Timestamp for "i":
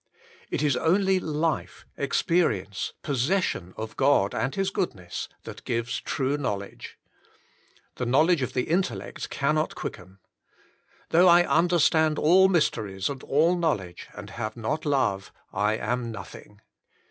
11.27-11.45, 15.53-15.73